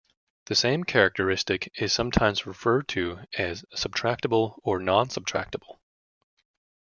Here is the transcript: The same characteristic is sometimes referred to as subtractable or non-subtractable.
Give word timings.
The 0.45 0.55
same 0.55 0.83
characteristic 0.83 1.71
is 1.79 1.93
sometimes 1.93 2.47
referred 2.47 2.87
to 2.87 3.19
as 3.37 3.63
subtractable 3.75 4.57
or 4.63 4.79
non-subtractable. 4.79 5.77